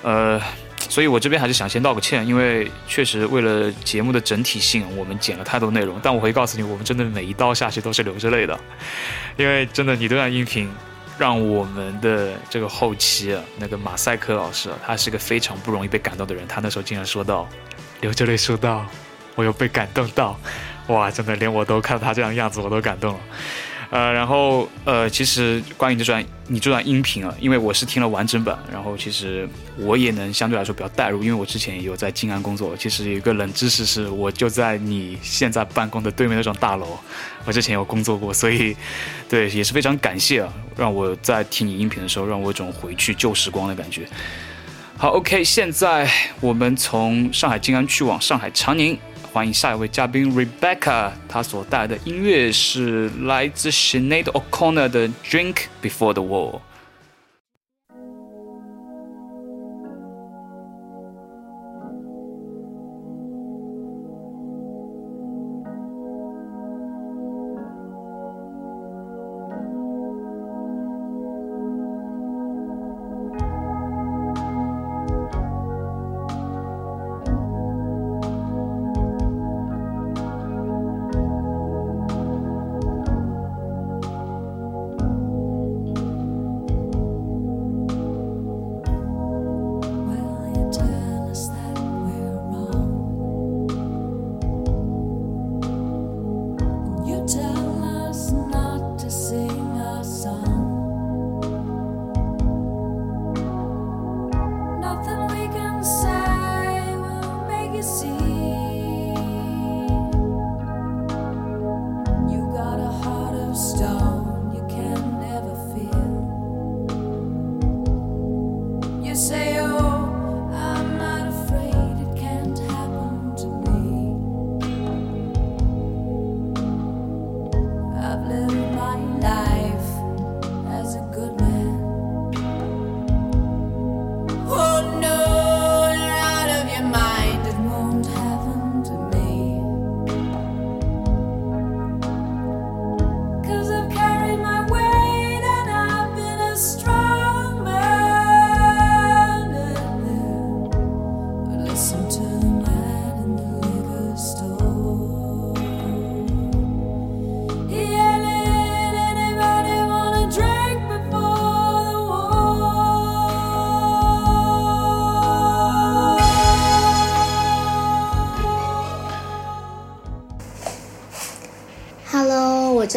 [0.00, 0.40] 呃，
[0.88, 6.00] 所以我这边还是想先道个歉，因为确实为了节目的整体性，我们剪了太多内容。
[6.02, 8.58] 但我会告诉你，我们真的每一刀下去都是流着泪的，
[9.36, 10.70] 因为真的你这段音频
[11.18, 16.48] 让我们的这个后期啊，那个马赛克老师啊，他是个非常不容易被感动的人。
[16.48, 17.46] 他那时候竟然说到，
[18.00, 18.86] 流着泪说道
[19.36, 20.34] ：“我有被感动到。”
[20.88, 23.20] 哇，真的连我都看到他这样样子，我都感动了。
[23.90, 29.48] 呃，然后呃，其实关于这段你这段音频啊，因为我是听了完整版，然后其实
[29.78, 32.76] 我也能相对来说比较代入，因为我之前也有在静安工作。
[32.76, 36.98] 其实有一个冷知识是，我就在你现在办公的对面那幢大楼，
[37.46, 38.76] 我之前有工作过，所以
[39.26, 44.06] 对也是非常感谢啊，让我在听你音频的时候，让我有种回去旧时光的感觉。
[44.98, 46.06] 好，OK，现在
[46.40, 48.98] 我们从上海静安去往上海长宁。
[49.30, 56.52] 欢迎下一位嘉宾 Rebecca，她所带来的音乐是来自 Sinead O'Connor 的《Drink Before the War》。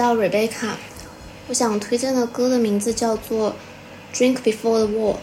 [0.01, 0.71] 叫 Rebecca，
[1.47, 3.53] 我想推荐的歌的名字叫做
[4.17, 5.13] 《Drink Before the War》。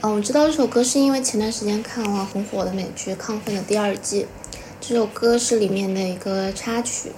[0.00, 4.26] 嗯，我知道这首歌是因为前段时间看了很火的美剧《亢奋》的第二季，
[4.80, 7.12] 这首歌是里面的一个插曲。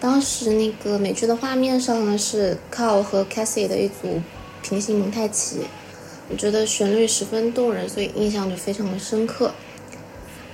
[0.00, 4.22] 当时那个美剧的画面上呢是 Carl 和 Cassie 的一组
[4.62, 5.66] 平行蒙太奇，
[6.30, 9.52] 我觉得旋律十分动人，所以印象就非常的深刻。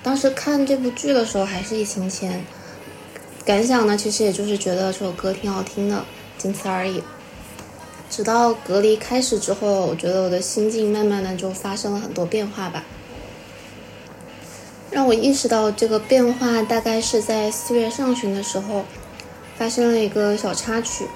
[0.03, 2.45] 当时看这部剧的时候还是疫情前。
[3.47, 6.05] 感想呢，其实也就是觉得这首歌挺好听的，
[6.37, 7.01] 仅此而已。
[8.11, 12.83] 直到隔离开始之后，我觉得我的心境慢慢的就发生了很多变化吧。
[14.91, 18.85] 让我意识到这个变化，大概是在四月上旬的时候，
[19.57, 21.07] 发生了一个小插曲。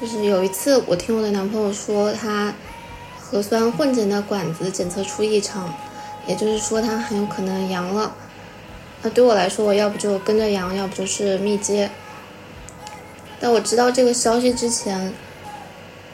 [0.00, 2.54] 就是有一次，我听我的男朋友说，他
[3.20, 5.74] 核酸混检的管子检测出异常，
[6.26, 8.14] 也就是说他很有可能阳了。
[9.02, 11.90] 那对我来说，我要不就跟着阳，要不就是密接。
[13.40, 15.10] 但我知道这个消息之前，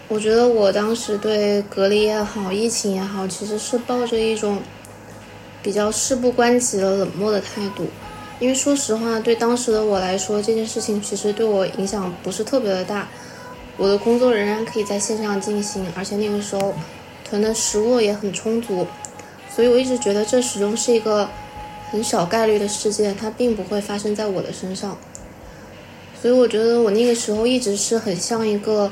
[0.06, 4.60] 我觉得我当时对隔离也好，疫情也好，其实是抱着一种
[5.64, 7.86] 比较事不关己的冷漠的态度。
[8.38, 13.08] 因为说实话，对当时的我来说，这件事情其实对我影响不是特别的大。
[13.76, 16.72] 我的工作仍然可以在线上进行，而且那个时候
[17.28, 18.86] 囤的食物也很充足，
[19.52, 21.28] 所以我一直觉得这始终是一个。
[21.90, 24.98] 很小概率的事件，它并不会发生在我的身上，
[26.20, 28.90] 所以我觉得我那个时候一直是很像一个，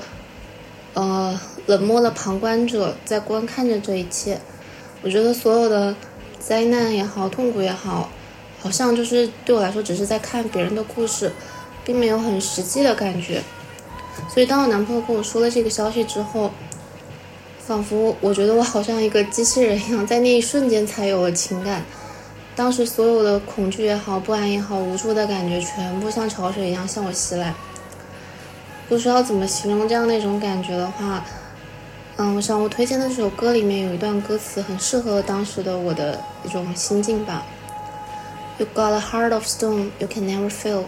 [0.95, 4.39] 呃，冷漠的旁观者，在观看着这一切。
[5.03, 5.95] 我觉得所有的
[6.39, 8.09] 灾难也好，痛苦也好，
[8.61, 11.33] 好像就是对我来说，只是在看别人的故事，
[11.85, 13.43] 并没有很实际的感觉。
[14.33, 16.53] 所以当我男朋友跟我说了这个消息之后，
[17.67, 21.85] 仿佛我觉得我好像一个机器人一样，在那一瞬间才有了情感。
[22.57, 27.53] 当时所有的恐惧也好，不安也好，无助的感觉全部像潮水一样向我袭来。
[28.89, 31.25] 不知道怎么形容这样的一种感觉的话，
[32.17, 37.43] 嗯，我想我推荐的这首歌里面有一段歌词很适合当时的我的一种心境吧。
[38.59, 40.85] You got a heart of stone, you can never feel.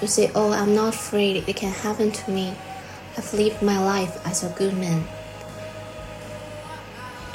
[0.00, 2.52] You say, Oh, I'm not afraid, it can happen to me.
[3.16, 5.02] I've lived my life as a good man.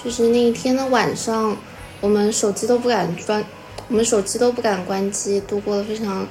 [0.02, 1.58] 就是那一天的晚上，
[2.00, 3.44] 我们手机都不敢关，
[3.90, 6.28] 我们手机都不敢关机，度过了非常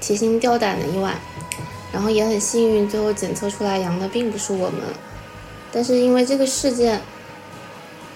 [0.00, 1.14] 提心吊胆的一晚。
[1.92, 4.80] 然后也很幸运，最后检测出来阳的并不是我们。
[5.72, 7.00] 但是因为这个事件，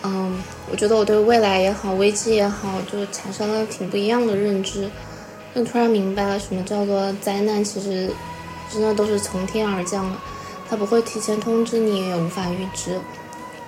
[0.02, 4.90] 嗯，我觉得我对未来也好，危机也好，就产生了挺不一样的认知。
[5.54, 8.10] 就突然明白了什么叫做灾难，其实
[8.70, 10.16] 真的都是从天而降的，
[10.68, 13.00] 它不会提前通知你，也无法预知。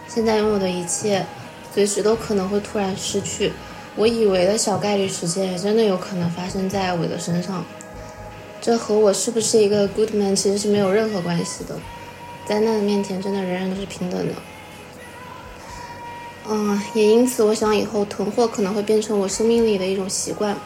[0.08, 1.24] 现在拥有的一切，
[1.72, 3.52] 随时都可能会突然失去。
[3.96, 7.64] 我以为的小概率事件，真的有可能发生在我的身上。
[8.60, 11.74] 这和我是不是一个 good man 其实是没有任何关系的。
[12.46, 14.32] 灾难的面前，真的人人都是平等的。
[16.48, 20.56] 嗯，也因此，我想以后囤货可能会变成我生命里的一种习惯。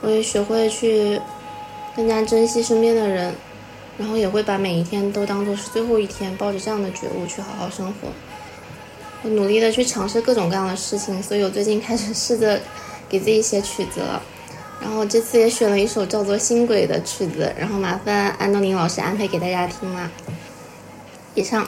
[0.00, 1.20] 我也学会去
[1.96, 3.34] 更加珍惜身边的人，
[3.96, 8.08] 然后也会把每一天都当做是最后一天，抱着这样的觉悟去好好生活。
[9.24, 12.60] 我努力的去尝试各种各样的事情，所以我最近开始试着
[13.08, 14.22] 给自己写曲子了。
[14.80, 20.10] 然后这次也选了一首叫做《星轨》的曲子，然后麻烦安东尼老师安排给大家听啦。
[21.34, 21.66] 以上。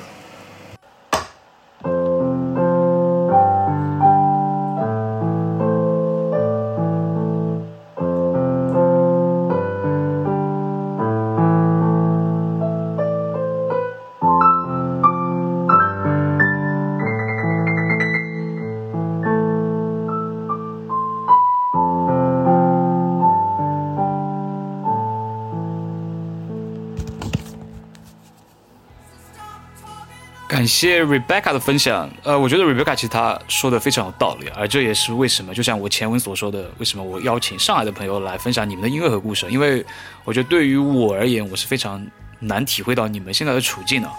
[30.66, 32.10] 谢 Rebecca 的分享。
[32.22, 39.84] 呃，我觉得 Rebecca 其实她说的非常有道理，而这也是为什么，就像我前文所说的，为什么我邀请上海的朋友来分享你们的音乐和故事，因为
[40.24, 42.04] 我觉得对于我而言，我是非常
[42.40, 44.10] 难体会到你们现在的处境的。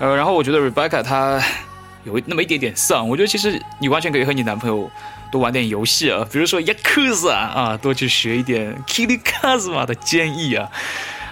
[0.00, 1.42] 呃，然后我觉得 Rebecca 她
[2.04, 4.90] 有那么一点点丧，我觉得其实你完全可以和你男朋友
[5.30, 10.70] 多玩点游戏啊，比如说 Yakuza 啊，多去学一点 Kili Kazuma 的剑艺啊。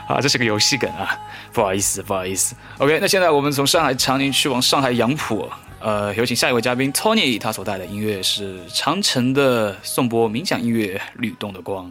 [0.07, 1.19] 啊，这是个游戏梗啊，
[1.53, 2.55] 不好意思，不好意思。
[2.79, 5.51] OK，那现在我们从上海长宁去往上海杨浦，
[5.81, 11.87] 呃，有请下一位嘉宾 Tony，他所带的音乐是长城的颂钵冥想音乐《律动的光》。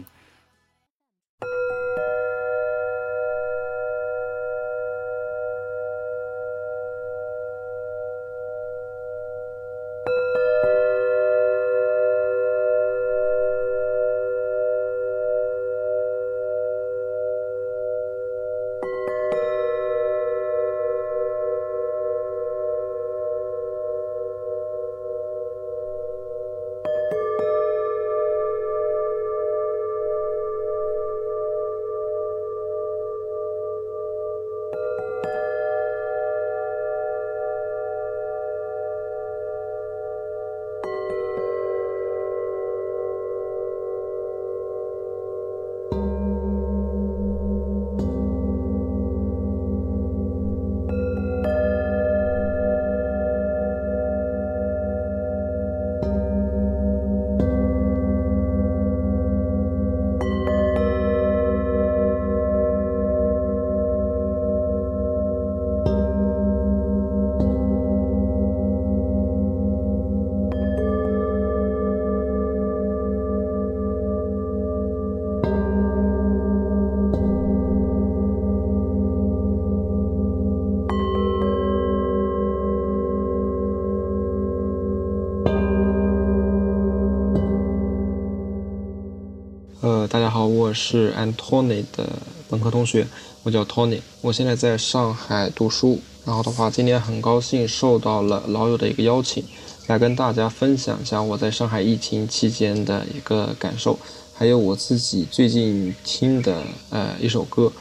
[90.35, 92.09] 好，我是 Antony 的
[92.49, 93.07] 本科同学，
[93.43, 95.97] 我叫 Tony，我现在在上海读书。
[96.25, 99.41] 然后的话，今天很高兴受到了老友的一个邀请，
[99.87, 103.97] 来跟大家分享一下我在上海疫情期间的一个感受，
[104.33, 107.71] 还有我自己最近听的呃一首歌。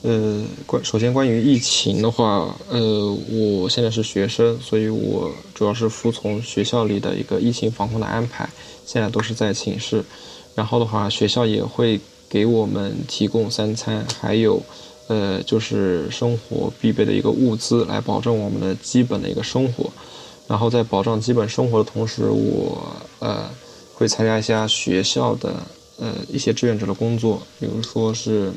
[0.00, 8.48] 呃，关首先关于疫情的话，呃，我现在是学生，所以我主要是服从学校里的一个疫情防控的安排，
[8.86, 10.02] 现在都是在寝室。
[10.54, 11.98] 然后的话，学校也会
[12.28, 14.62] 给我们提供三餐，还有，
[15.08, 19.90] 呃，就是生活必备的一个物资，来保证我们的基本的一个生活。
[20.46, 22.86] 然后在保障基本生活的同时，我
[23.20, 23.48] 呃
[23.94, 25.54] 会参加一下学校的
[25.98, 28.52] 呃一些志愿者的工作，比如说是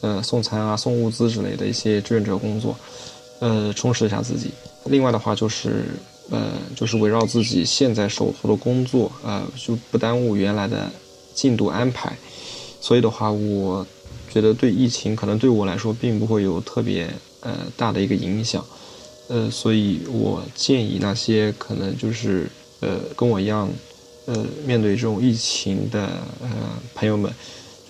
[0.00, 2.74] 呃送餐啊、送物资之类的一些志愿者工作，
[3.40, 4.50] 呃充实一下自己。
[4.86, 5.84] 另外的话就是
[6.30, 10.90] 呃就是围绕自己现在手头的工作，呃就不耽误原来的。
[11.34, 12.16] 进度安排，
[12.80, 13.86] 所以的话，我
[14.32, 17.08] 觉得对疫情可能对我来说并不会有特别
[17.40, 18.64] 呃大的一个影响，
[19.28, 22.48] 呃，所以我建议那些可能就是
[22.80, 23.68] 呃跟我一样，
[24.26, 26.06] 呃面对这种疫情的
[26.40, 26.48] 呃
[26.94, 27.32] 朋友们，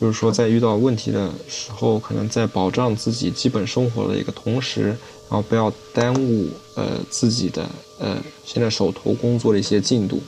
[0.01, 4.83] 就是说在遇到问题的时候，可能在保障自己基本生活的一个同时，
[5.29, 7.69] 然后不要耽误呃自己的
[7.99, 10.21] 呃现在手头工作的一些进度。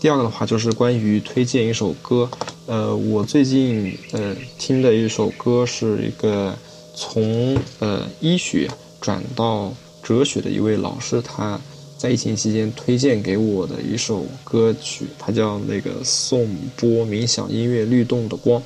[0.00, 2.30] 第二个的话就是关于推荐一首歌，
[2.66, 6.54] 呃，我最近呃听的一首歌是一个
[6.94, 8.70] 从呃医学
[9.00, 11.60] 转到哲学的一位老师，他
[11.96, 18.62] 在疫情期间推荐给我的一首歌曲，它叫那个颂钵冥想音乐律动的光。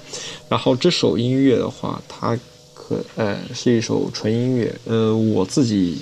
[0.50, 2.38] 然后这首音乐的话，它
[2.74, 5.96] 可呃是一首纯音乐，呃，我自己。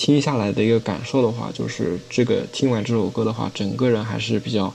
[0.00, 4.72] 听下来的一个感受的话，就是这个听完这首歌的话，整个人还是比较，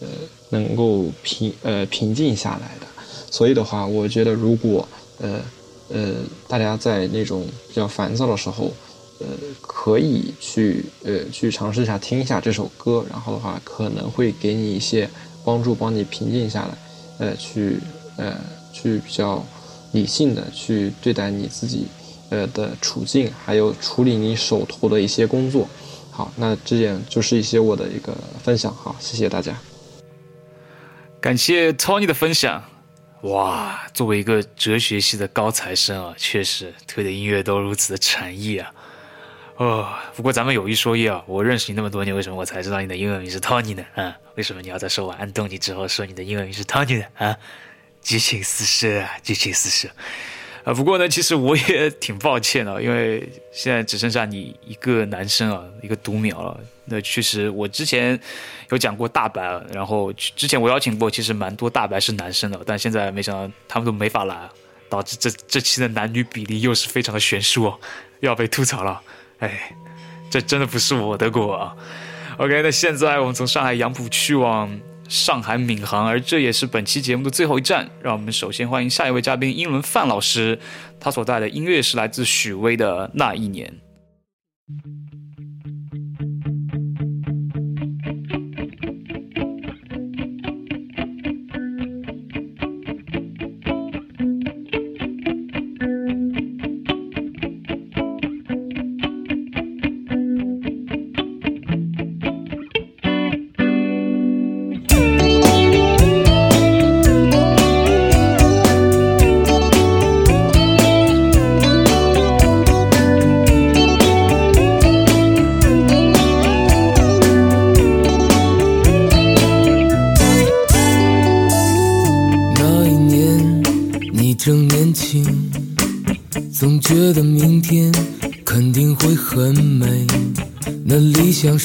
[0.00, 0.06] 呃，
[0.50, 2.86] 能够平呃平静下来的。
[3.32, 5.40] 所以的话，我觉得如果呃
[5.88, 6.14] 呃
[6.46, 8.70] 大家在那种比较烦躁的时候，
[9.18, 9.26] 呃，
[9.60, 15.10] 可以去呃去尝试一下听一下这首歌，然后的话可能会给你一些
[15.44, 16.78] 帮助，帮你平静下来，
[17.18, 17.76] 呃，去
[18.16, 18.36] 呃
[18.72, 19.44] 去比较
[19.90, 21.86] 理性的去对待你自己。
[22.30, 25.68] 呃的处境，还有处理你手头的一些工作。
[26.10, 28.74] 好，那这点就是一些我的一个分享。
[28.74, 29.54] 好，谢谢大家。
[31.20, 32.64] 感谢 Tony 的分享。
[33.22, 38.72] 哇，作为一个哲学系的高材生啊，确实推的音乐都如此的禅意啊。
[39.56, 43.84] 哦，不过咱们有一说一啊，我认识你那么多年，为什么我才知道你的英文名是 Tony 呢？
[43.94, 47.04] 啊，为什么你要在说完安东尼之后说你的英文名是 Tony 呢？
[47.18, 47.36] 啊，
[48.00, 49.90] 激情四射啊，激情四射。
[50.62, 56.60] 啊，不过呢，其实我也 挺抱歉的，因为现在只剩下你一个男生啊，一个独苗了。
[56.84, 58.18] 那确实，我之前
[58.70, 59.42] 有讲过大白，
[59.72, 64.36] 然后之前我邀请过，其实蛮多大白是男生的，但现在没想到他们都没法来，
[64.88, 67.64] 导致这这期的男女比例又是非常的悬殊，
[68.20, 69.00] 又要被吐槽了。
[69.38, 69.74] 哎，
[70.30, 71.74] 这真的不是我的锅啊。
[72.36, 74.68] OK，那现在我们从上海杨浦去往。
[75.10, 77.90] 上海闵行，而这也是本期节目的最后一站。
[78.00, 80.56] 让我们首先欢迎下一位嘉宾英伦范老师，
[81.00, 83.68] 他所带的音乐是来自许巍的《那一年》。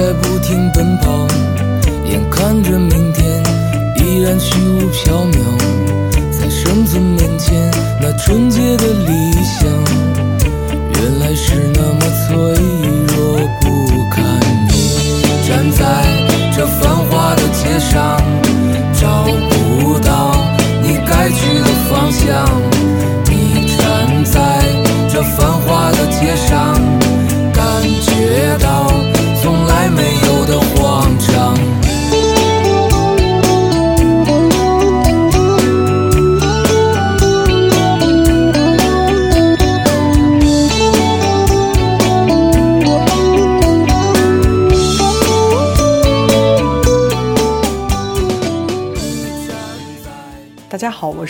[0.00, 1.28] 在不停奔跑，
[2.06, 3.42] 眼看着明天
[3.96, 5.36] 依然虚无缥缈，
[6.32, 7.70] 在生存面前
[8.00, 9.09] 那纯洁的脸。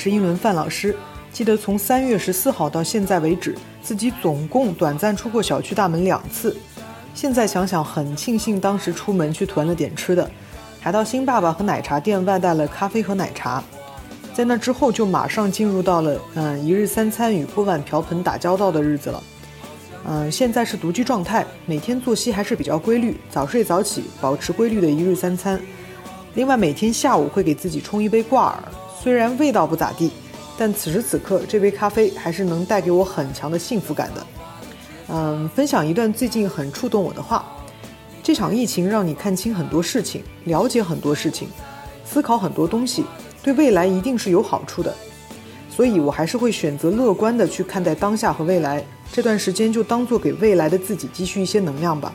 [0.03, 0.97] 是英伦范老师，
[1.31, 6.57] 记得从三月十四号到现在为止，自己总共短暂出过小区大门两次。
[7.15, 10.31] 现在想想，很庆幸当时出门去囤了点吃的，
[10.81, 13.63] 还到新爸爸和奶茶店外带了咖啡和奶茶。
[14.33, 19.23] 在那之后，就马上进入到了嗯一日三餐与锅碗瓢盆打交道的日子了。
[20.07, 25.61] 嗯，现在是独居状态，每天作息还是比较规律，早睡早起，保持规律的一日三餐。
[26.33, 28.63] 另外，每天下午会给自己冲一杯挂耳，
[29.03, 30.11] 虽然味道不咋地，
[30.59, 34.27] 但此时此刻这杯咖啡还是能带给我很强的幸福感的。
[35.09, 37.47] 嗯，分享一段最近很触动我的话：
[38.23, 41.49] 这场疫情让你看清很多事情，了解很多事情，
[42.05, 43.05] 思考很多东西，
[43.43, 44.95] 对未来一定是有好处的。
[45.71, 48.85] 所以我还是会选择乐观的去看待当下和未来。
[49.11, 52.13] 这段时间就当做给未来的自己积蓄一些能量吧。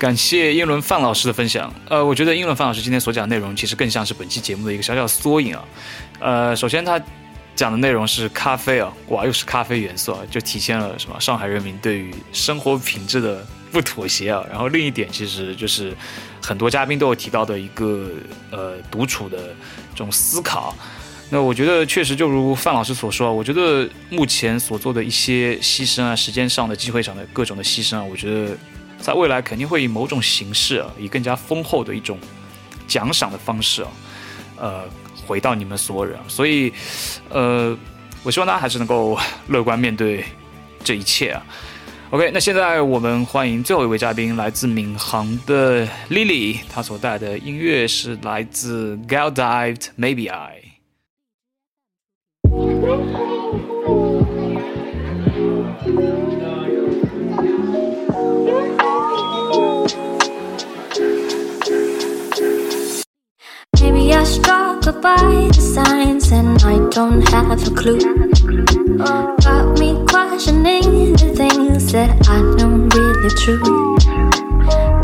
[0.00, 1.70] 感谢英伦范老师的分享。
[1.86, 5.64] 呃，我觉得英伦范老师今天所讲的内容，其实更像是本期节目的一个小小缩影啊。
[6.20, 6.98] 呃，首先他
[7.54, 14.42] 讲的内容是咖啡啊，哇，又是咖啡元素啊，就体现了什么上海人民对于生活品质的不妥协啊。
[14.48, 15.94] 然后另一点，其实就是
[16.40, 18.08] 很多嘉宾都有提到的一个
[18.50, 19.48] 呃独处的
[19.90, 20.74] 这种思考。
[21.28, 28.56] 那我觉得确实就如范老师所说，我觉得目前所做的一些牺牲啊，时间上的、机会上的各种的牺牲啊，我觉得
[29.00, 32.18] 在未来肯定会以某种形式啊，以更加丰厚的一种
[32.86, 33.88] 奖赏的方式啊，
[34.56, 34.84] 呃，
[35.26, 36.18] 回到你们所有人。
[36.28, 36.72] 所以，
[37.30, 37.76] 呃，
[38.22, 40.24] 我希望大家还是能够乐观面对
[40.84, 41.42] 这一切啊。
[42.10, 50.60] OK，那现在我们欢迎最后一位嘉宾，来自闵行的 Lily，她所带的音乐是来自 Gal Dived Maybe I。
[64.20, 68.00] I struggle by the signs and I don't have a clue.
[68.98, 73.96] Got me questioning the things that I know really true.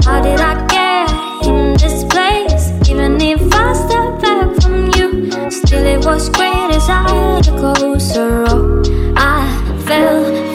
[0.05, 2.91] How did I get in this place?
[2.91, 8.45] Even if I step back from you, still it was great as I got closer.
[8.49, 8.83] Oh,
[9.17, 10.46] I fell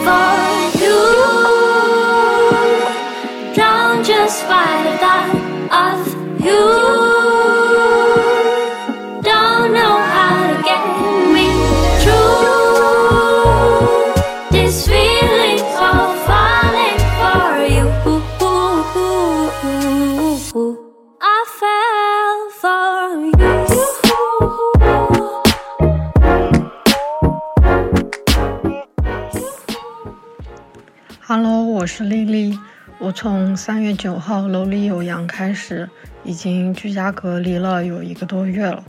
[33.12, 35.88] 从三月九号楼里有羊开始，
[36.24, 38.84] 已经居家隔离了有一个多月了，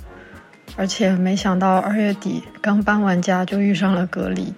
[0.75, 4.53] 而且没想到二月底刚搬完家就遇上了隔离。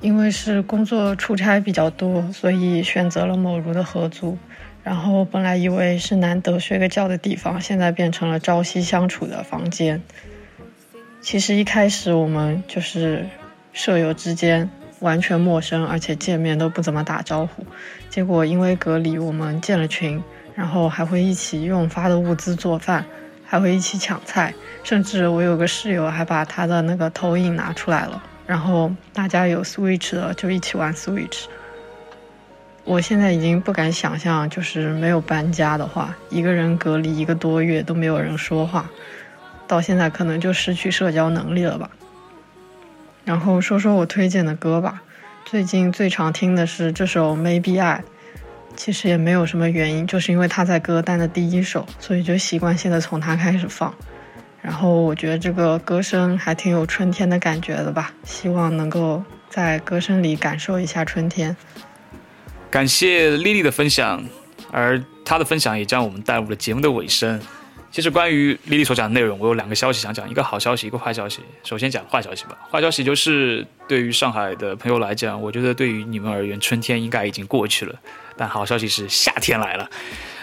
[0.00, 4.36] 因为是工作出差比较多，所以选择了某如的合租。
[4.84, 10.02] 然后本来以为是难得睡个觉的地方，现在变成了朝夕相处的房间。
[11.22, 13.26] 其实一开始我们就是
[13.72, 14.70] 舍友之间
[15.00, 17.64] 完全陌生，而且见面都不怎么打招呼。
[18.16, 23.04] 结果因为隔离，我们建了群，然后还会一起用发的物资做饭，
[23.44, 31.44] 还会一起抢菜，甚至我有个室友还把他的那个投影拿出来了，然后大家有 Switch 的就一起玩 Switch。
[32.84, 38.88] 我现在已经不敢想象，就是没有搬家的话，一个人隔离一个多月都没有人说话，
[39.68, 41.90] 到现在可能就失去社交能力了吧。
[43.26, 45.02] 然后说说我推荐的歌吧，
[45.46, 47.98] 最近最常听的是这首《Maybe I》，
[48.74, 53.94] 其实也没有什么原因，就是因为它在歌单的第一首，所以就习惯性的从它开始放。
[54.60, 61.56] 然后我觉得这个歌声还挺有春天的感觉的吧，希望能够在歌声里感受一下春天。
[62.68, 64.26] 感谢丽丽的分享，
[64.72, 67.40] 而她的分享也将我们带入了节目的尾声。
[67.96, 71.40] 其实关于丽丽所讲的内容，我有两个消息想讲，一个好消息，一个坏消息。
[71.64, 77.94] 首先讲坏消息吧，坏消息就是对于上海的朋友来讲，我觉得对于你们而言，春天应该已经过去了。
[78.36, 79.90] 但好消息是夏天来了。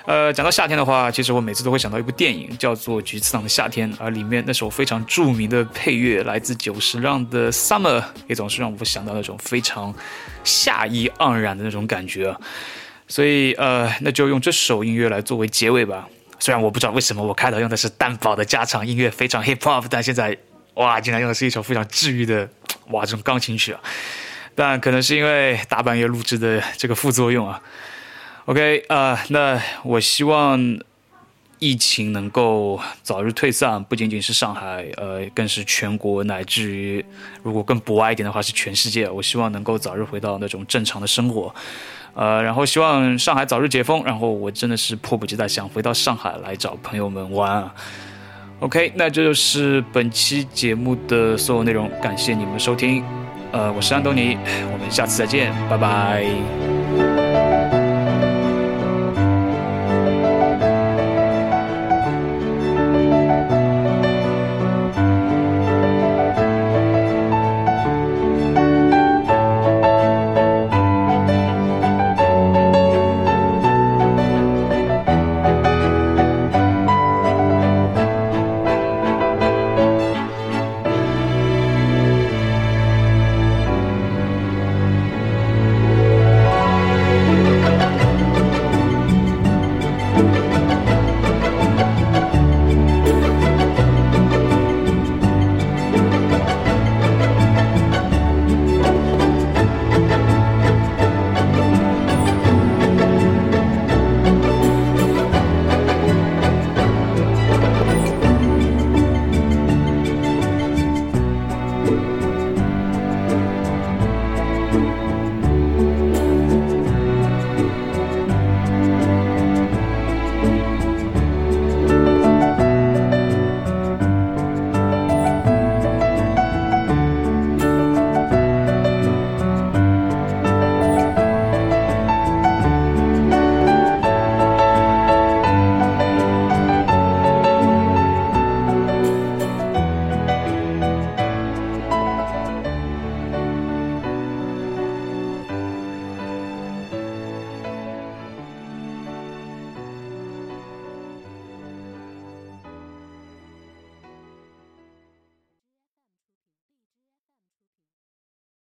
[0.08, 9.94] 呃，讲到夏天的话，其实我每次都会想到一部电影，叫做《菊次郎的夏天》，而里面那首非常著名的配乐来自久石让的《Summer》，也总是让我想到那种非常
[10.44, 12.36] 夏意盎然的那种感觉。
[13.08, 16.10] 所以，呃，那就用这首音乐来作为结尾吧。
[16.44, 20.38] 虽然我不知道为什么我开头用的是蛋堡的家常音乐，非常 hip hop，但现在
[20.74, 22.50] 哇，竟然用的是一首非常治愈的
[22.90, 23.80] 哇这种钢琴曲啊！
[24.54, 27.62] 但可能是因为大半夜录制的这个副作用啊。
[28.44, 30.60] OK，呃，那我希望
[31.60, 37.06] 疫情能够早日退散，不仅仅是上海，呃，更是全国，乃至于
[37.42, 39.10] 如果更博爱一点的话，是全世界。
[39.10, 41.56] 我希望能够早日回到那种正常的生活，
[42.14, 47.74] 呃，然后希望上海早日解封，然后我真的是迫不及待想回到上海来找朋友们玩啊。
[48.60, 53.04] OK，那这就是本期节目的所有内容，感谢你们收听，
[53.52, 54.38] 呃，我是安东尼，
[54.72, 57.13] 我们下次再见，拜拜。